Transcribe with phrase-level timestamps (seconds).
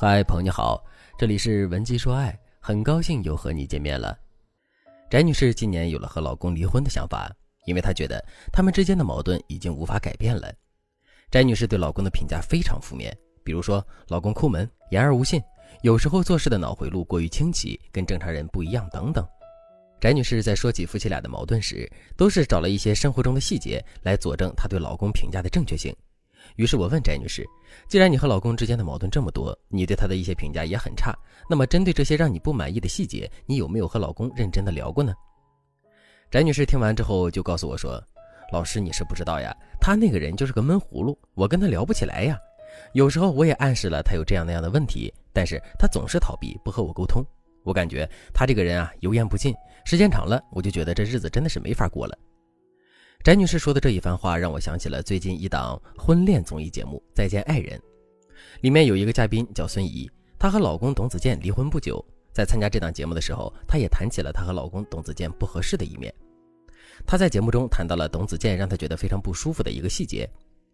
[0.00, 0.80] 嗨，朋友你好，
[1.18, 4.16] 这里是文姬说爱，很高兴又和你见面了。
[5.10, 7.28] 翟女士今年有了和老公离婚的想法，
[7.66, 10.54] 因为她觉得他们之间的矛盾已经无法改变了。
[11.32, 15.42] 翟女士对老公的评价非常负面，比如说老公抠门、言而无信，
[15.82, 19.26] 有时候做事的脑回路过于清奇，跟正常人不一样等等。
[19.98, 25.92] 翟女士在说起夫妻俩的矛盾时，都是找了一些生活中的细节来佐证她对老公评价的正确性。
[26.56, 27.46] 于是我问翟女士
[27.88, 31.16] ：“既然你和老公之间的矛盾这么多，你对他的一些评价也很差，
[31.48, 35.14] 那么针对这些让你不满意的细节，你有没有和老公认真的聊过呢？”
[36.30, 38.02] 翟女士听完之后就告诉我说
[38.52, 42.38] ：“老师，你是不知道呀，他那个人就是个闷葫芦，我跟他聊不起来呀。
[42.92, 47.24] 有时候我也暗示了他有这样那样的问题，但是他总是逃避，不和我沟通。
[47.64, 52.16] 我感觉他这个人啊，油盐不进，时间长了，我就觉得这日子真的是没法过了。”
[53.24, 57.76] 翟女士说的这一番话，让我想起了最近一档婚恋综艺节目《再见爱人》，
[58.60, 66.14] 里面有一个嘉宾叫孙怡，她和老公董子健离婚不久，在参加这档节目的时候，她也谈起了她和老公董子健不合适的一面。
[67.04, 70.28] 她在节目中谈到了董子健让她觉得非常不舒服的一个细节。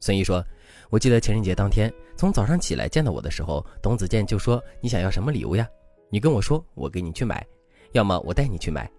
[0.00, 0.42] 孙怡说
[0.88, 5.68] ：“我记得情人节当天，从早上起来见到我的时候，董子健就说：‘你想要什么礼物呀？
[6.10, 7.46] 你跟我说，我给你去买，
[7.92, 8.90] 要么我带你去买。’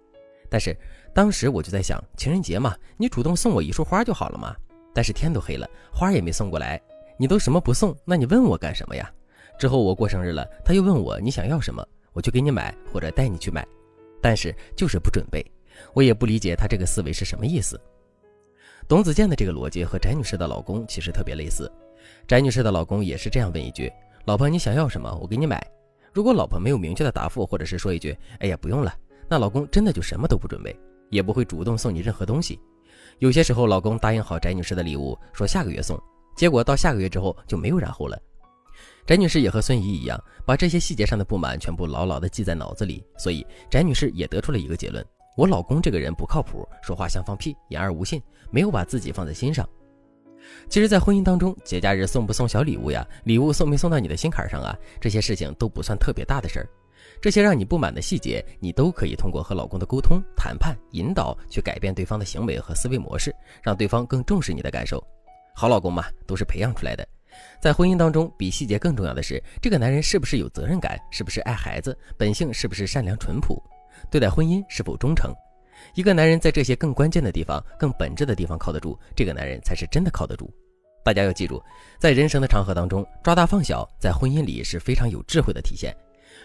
[0.52, 0.78] 但是。”
[1.14, 4.56] 当时我就在想，情人节嘛，你主动送我一束花就好了嘛。
[4.94, 6.82] 但是天都黑了，花也没送过来，
[7.18, 9.12] 你都什么不送，那你问我干什么呀？
[9.60, 13.68] 之后我过生日了，他又问我你想要什么，我就给你买或者带你去买，
[14.22, 15.46] 但是就是不准备。
[15.94, 17.78] 我也不理解他这个思维是什么意思。
[18.88, 21.70] 董子健的这个逻辑和翟女士的老公其实特别类似，
[22.26, 23.92] 翟女士的老公也是这样问一句
[24.24, 25.62] ：“老婆你想要什么，我给你买。”
[26.14, 28.94] 如果老婆没有明确的答复，或者是说一句：“哎呀不用了”，
[29.32, 30.78] 那老公真的就什么都不准备。
[31.10, 32.58] 也不会主动送你任何东西。
[33.20, 36.02] 有些时候，老公答应好翟女士的礼物，说下个月送，
[36.38, 38.18] 结果到下个月之后就没有然后了。
[39.06, 45.06] 翟女士也和孙怡一样，把这些细节上的不满全部牢牢地记在脑子里，所以翟女士也得出了一个结论：
[45.36, 49.68] 我老公这个人不靠谱，说话像放屁，言而无信，没有把自己放在心上。
[50.70, 53.06] 其实，在婚姻当中，节假日送不送小礼物呀？
[53.26, 54.74] 礼物送没送到你的心坎上啊？
[55.02, 56.70] 这些事情都不算特别大的事儿。
[57.22, 65.02] 这些让你不满的细节，你都可以通过和老公的沟通、谈判、引导，去改变对方的行为和思维模式，让对方更重视你的感受。
[65.54, 67.08] 好老公嘛，都是培养出来的。
[67.62, 73.62] 在婚姻当中，比细节更重要的是，这个男人是不是有责任感，是不是爱孩子，本性是不是善良淳朴，
[74.10, 75.32] 对待婚姻是否忠诚。
[75.94, 80.52] 一个男人在这些更关键的地方、更本质的地方靠得住，这个男人才是真的靠得住。
[81.04, 81.62] 大家要记住，
[82.00, 85.96] 在人生的长河当中，抓大放小，在婚姻里是非常有智慧的体现。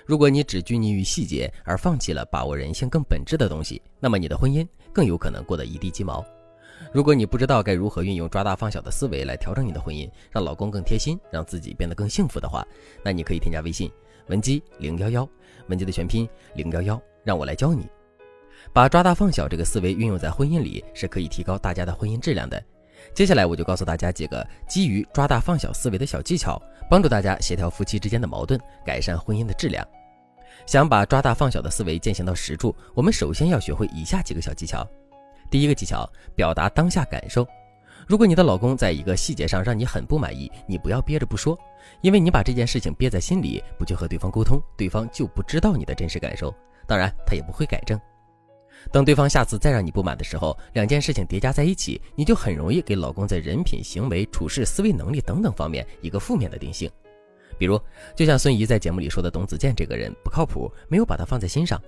[0.07, 6.25] 如果你只拘泥于细节，而放弃了把握人性更本质的东西，那么你的婚姻更有可能过得一地鸡毛。
[6.93, 12.65] 如果你不知道该如何运用抓大放小的思维来调整你的婚姻，让老公更贴心，让自己变得更幸福的话，
[13.03, 13.91] 那你可以添加微信
[14.29, 15.29] 文姬零幺幺，
[15.69, 17.89] 文姬的全拼零幺幺，让我来教你，
[18.73, 22.63] 把抓大放小这个思维运用在婚姻里，是可以提高大家的婚姻质量的。
[23.15, 29.87] 接下来我就告诉大家几个基于抓大放小思维的小技巧，帮助大家协调夫妻之间的矛盾，改善婚姻的质量。
[30.65, 34.87] 想把抓大放小的思维践行到实处，我们首先要学会以下几个小技巧。
[35.51, 37.47] 第一个技巧，表达当下感受。
[38.07, 41.59] 如果你的老公在一个细节上让你很不满意，你不要憋着不说，
[42.03, 46.55] 因为你把这件事情憋在心里，不去和对方沟通，对方就不知道你的真实感受，
[46.87, 48.01] 当然他也不会改正。
[48.93, 56.89] 等对方下次再让你不满的时候，两件事情叠加在一起，你就很容易给老公在人品、行为、处事、思维能力等等方面一个负面的定性。
[57.59, 57.81] 比如，
[58.15, 61.81] 就像孙怡在节目里说的，董子健这个人不靠谱，没有把他放在心上。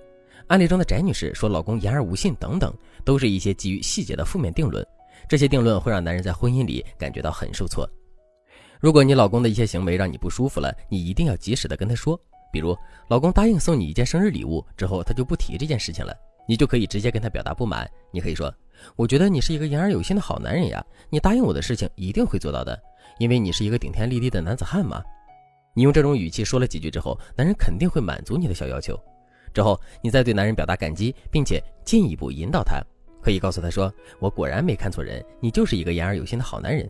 [0.47, 4.85] 案例中的翟女士说老公言而无信等等，都是一些基于细节的负面定论。
[5.27, 7.87] 这些定论会让男人在婚姻里感觉到很受挫。
[8.79, 12.19] 如果你老公的一些行为让你不舒服了，你一定要及时的跟他说。
[12.51, 12.75] 比如，
[13.09, 16.15] 老公答应送你一件生日礼物之后，他就不提这件事情了，
[16.47, 17.87] 你就可以直接跟他表达不满。
[18.11, 18.51] 你可以说
[18.97, 22.81] ：“我觉得你是一个言而有信的好男人呀，你答应我的事情一定会做到的，
[23.19, 25.03] 因为你是一个顶天立地的男子汉嘛。”
[25.73, 28.99] 你用这种语气说了几句之后，男人肯定会满足你的小要求。
[29.53, 32.81] 之后，你再对男人表达感激，并且进一步引导他，
[33.21, 36.89] 可以告诉他说：“我果然没看错人，你就是一个言而有信的好男人。”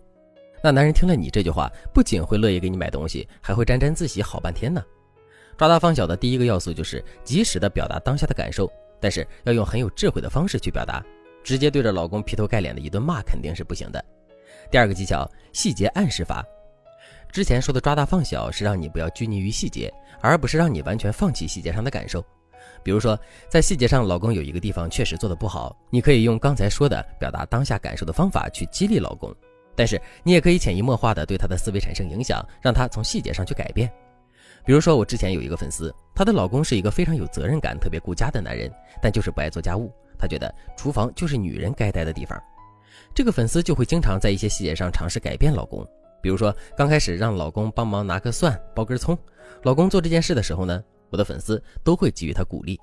[0.61, 4.83] 那男人听了你这句话，不仅会乐意给你买东西，还会沾沾自喜好半天呢。
[5.57, 11.01] 抓大放小的第一个要素就是及时的表达当下的感受，但是要用很有智慧的方式去表达，
[11.43, 14.03] 直接对着老公劈头盖脸的一顿骂肯定是不行的。
[14.69, 16.45] 第二个技巧：细节暗示法。
[17.31, 22.23] 之前说的抓大放小是让你不要拘泥于细节，而不是让你完全放弃细节上的感受。
[22.83, 23.17] 比如说，
[23.49, 29.33] 在细节上，老公有一个地方确实做的不好，你可以用刚才说的表达当下感受的方法去激励老公。
[29.75, 33.89] 但是你也可以潜移默化的对他的思维产生影响，让他从细节上去改变。
[34.65, 38.71] 比如说，我之前有一个粉丝，她的老公是一个非常有责任感、特别顾家的男人，
[39.01, 39.91] 但就是不爱做家务。
[40.17, 42.37] 她觉得厨房就是女人该待的地方。
[43.15, 45.87] 这个粉丝就会经常在一些细节上尝试改变老公，
[46.21, 49.18] 比如说刚开始让老公帮忙拿个蒜、剥根葱。
[49.63, 52.80] 老公做这件事的时候呢，我的粉丝都会给予他鼓励。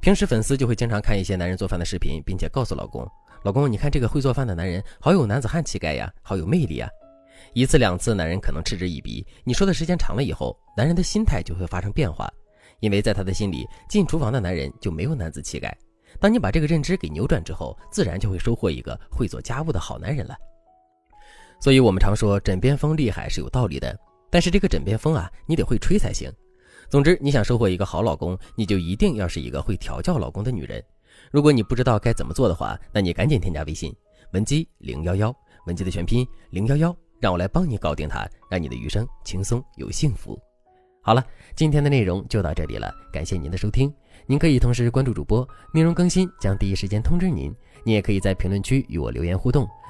[0.00, 3.06] 平时粉丝就会经常看一些男人做饭的视频，并且告诉老公
[3.44, 6.88] ：“老公，你看这个会做饭的男人，好有男子汉气概呀，好有魅力啊。”
[7.52, 9.26] 一次两次，男人可能嗤之以鼻。
[9.44, 12.30] 你说的时间长了以后，男人的心态就会发生变化，
[12.80, 15.76] 因为在他的心里，进厨房的男人就没有男子气概。
[16.18, 20.34] 当你把这个认知给扭转之后，自然就会收获一个会做家务的好男人了。
[21.60, 23.96] 所以，我们常说枕边风厉害是有道理的，
[24.30, 26.32] 但是这个枕边风啊，你得会吹才行。
[26.88, 30.82] 总之，你想收获一个好老公，你就一定要是一个会调教老公的女人。
[31.30, 33.94] 如果你不知道该怎么做的话，那你赶紧添加微信
[34.32, 35.34] 文姬零幺幺，
[35.66, 40.40] 文姬的全拼零幺幺，让我来帮你搞定他，让你的余生轻松又幸福。
[41.02, 41.22] 好了，
[41.54, 43.92] 今天的内容就到这里了，感谢您的收听。
[44.26, 47.54] 您可以同时关注主播，内容更新将第一时间通知您。
[47.84, 49.68] 您也可以在评论区与我留言互动。